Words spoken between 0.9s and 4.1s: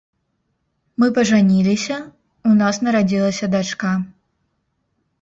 Мы пажаніліся, у нас нарадзілася дачка.